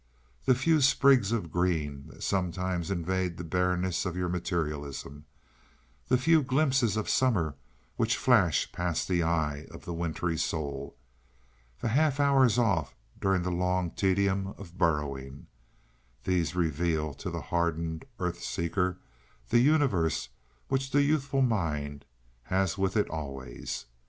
The 0.45 0.55
few 0.55 0.81
sprigs 0.81 1.31
of 1.31 1.51
green 1.51 2.07
that 2.07 2.23
sometimes 2.23 2.89
invade 2.89 3.37
the 3.37 3.43
barrenness 3.43 4.03
of 4.03 4.15
your 4.17 4.29
materialism, 4.29 5.25
the 6.07 6.17
few 6.17 6.41
glimpses 6.41 6.97
of 6.97 7.07
summer 7.07 7.53
which 7.97 8.17
flash 8.17 8.71
past 8.71 9.07
the 9.07 9.21
eye 9.21 9.67
of 9.69 9.85
the 9.85 9.93
wintry 9.93 10.39
soul, 10.39 10.97
the 11.81 11.89
half 11.89 12.19
hours 12.19 12.57
off 12.57 12.95
during 13.19 13.43
the 13.43 13.51
long 13.51 13.91
tedium 13.91 14.55
of 14.57 14.75
burrowing, 14.75 15.45
these 16.23 16.55
reveal 16.55 17.13
to 17.13 17.29
the 17.29 17.41
hardened 17.53 18.03
earth 18.17 18.41
seeker 18.43 18.97
the 19.49 19.59
universe 19.59 20.29
which 20.67 20.89
the 20.89 21.03
youthful 21.03 21.43
mind 21.43 22.05
has 22.45 22.75
with 22.75 22.97
it 22.97 23.07
always. 23.11 23.85